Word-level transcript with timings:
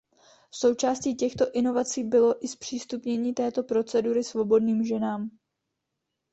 Součástí 0.51 1.15
těchto 1.15 1.51
inovací 1.51 2.03
bylo 2.03 2.45
i 2.45 2.47
zpřístupnění 2.47 3.33
této 3.33 3.63
procedury 3.63 4.23
svobodným 4.23 4.85
ženám. 4.85 5.29